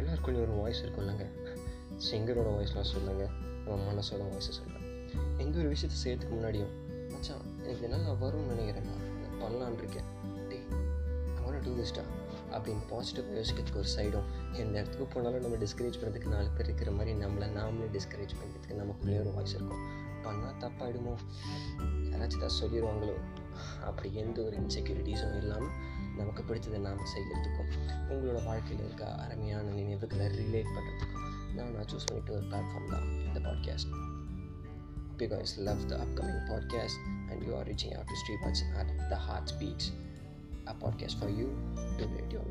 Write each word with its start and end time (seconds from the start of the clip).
எல்லாருக்குள்ளேயும் 0.00 0.46
ஒரு 0.46 0.54
வாய்ஸ் 0.60 0.82
இருக்கும் 0.82 1.04
இல்லைங்க 1.04 1.26
சிங்கரோட 2.10 2.50
வாய்ஸ்லாம் 2.56 2.90
சொல்லுங்க. 2.92 3.24
நம்ம 3.66 3.92
மனசோட 3.92 4.22
வாய்ஸை 4.32 4.54
சொல்கிறேன் 4.58 4.88
எந்த 5.38 5.58
ஒரு 5.58 5.68
விஷயத்த 5.70 5.96
செய்யறதுக்கு 6.04 6.36
முன்னாடியும் 6.36 6.72
மச்சான் 7.10 7.44
எனக்கு 7.62 7.88
நல்லா 7.88 8.12
வரும்னு 8.12 8.50
நினைக்கிறேன் 8.52 8.88
நான் 8.90 9.40
பண்ணலான் 9.42 9.78
இருக்கேன். 9.78 10.08
டேய் 10.48 10.66
அவனை 11.38 11.60
டூ 11.60 11.72
திஸ்டா 11.76 12.04
அப்படின்னு 12.52 12.82
பாசிட்டிவ் 12.90 13.36
யோசிக்கிறதுக்கு 13.36 13.76
ஒரு 13.76 13.90
சைடும் 13.96 14.28
எந்த 14.52 14.78
இடத்துக்கு 14.78 15.06
போனாலும் 15.06 15.40
நம்ம 15.40 15.56
டிஸ்கரேஜ் 15.56 16.00
பண்ணுறதுக்கு 16.00 16.28
நாலு 16.28 16.48
பேர் 16.48 16.64
இருக்கிற 16.64 16.90
மாதிரி 16.90 17.12
நம்மளை 17.18 17.48
நாமளே 17.58 17.88
டிஸ்கரேஜ் 17.96 18.34
பண்ணுறதுக்கு 18.40 18.80
நமக்குள்ளேயே 18.82 19.20
ஒரு 19.20 19.32
வாய்ஸ் 19.32 19.54
இருக்கும். 19.54 19.82
பண்ணால் 20.24 20.60
தப்பாயிடுமோ? 20.60 21.14
யாராச்சும் 22.10 22.42
தான் 22.44 22.58
சொல்லிடுவாங்களோ 22.62 23.14
அப்படி 23.82 24.14
எந்த 24.14 24.42
ஒரு 24.42 24.56
இன்செக்யூரிட்டிஸும் 24.56 25.36
இல்லாமல் 25.36 25.72
நமக்கு 26.16 26.42
பிடிச்சதை 26.42 26.78
நாம் 26.78 27.10
செய்கிறதுக்கும் 27.14 27.70
உங்களோட 28.11 28.43
வாழ்க்கையில் 28.43 28.85
இருக்க 28.85 29.15
அருமையான 29.15 29.69
நினைவுகளை 29.69 30.25
ரிலேட் 30.25 30.73
பண்ணுறதுக்கும் 30.75 31.25
நான் 31.55 31.73
நான் 31.73 31.89
சூஸ் 31.93 32.05
பண்ணிட்டு 32.05 32.33
ஒரு 32.33 32.45
பிளாட்ஃபார்ம் 32.45 32.89
தான் 32.89 33.25
இந்த 33.25 33.39
podcast 33.39 33.93
Hope 35.09 35.31
you 35.31 35.37
guys 35.37 35.57
love 35.57 35.89
the 35.89 35.95
upcoming 35.95 36.35
podcast 36.47 36.97
and 37.31 37.43
you 37.43 37.55
are 37.55 37.63
reaching 37.63 37.93
out 37.95 38.07
to 38.07 38.13
Streetbuds 38.13 38.61
at 38.77 39.09
The 39.09 39.15
Heartbeats, 39.15 39.91
a 40.67 40.75
podcast 40.75 41.19
for 41.19 41.29
you 41.29 41.47
to 41.75 42.05
relate 42.05 42.31
your 42.31 42.43
memories. 42.43 42.45
Thank 42.45 42.50